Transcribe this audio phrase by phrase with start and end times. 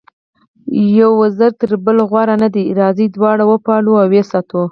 [0.99, 4.59] یو وزر تر بل غوره نه دی، راځئ دواړه وپالو او ویې ساتو.